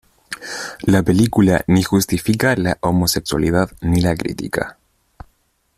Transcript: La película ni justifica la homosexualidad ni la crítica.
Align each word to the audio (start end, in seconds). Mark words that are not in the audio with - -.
La 0.87 1.03
película 1.03 1.63
ni 1.67 1.83
justifica 1.83 2.55
la 2.55 2.75
homosexualidad 2.81 3.69
ni 3.81 4.01
la 4.01 4.15
crítica. 4.15 4.79